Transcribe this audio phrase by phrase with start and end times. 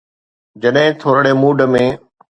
[0.61, 1.85] جڏهن ٿورڙي موڊ ۾.